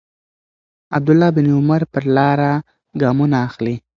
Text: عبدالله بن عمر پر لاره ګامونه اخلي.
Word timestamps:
عبدالله 0.95 1.29
بن 1.37 1.45
عمر 1.57 1.81
پر 1.91 2.03
لاره 2.15 2.53
ګامونه 3.01 3.37
اخلي. 3.47 3.75